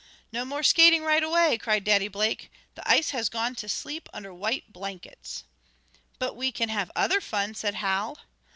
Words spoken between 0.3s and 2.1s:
"No more skating right away!" cried Daddy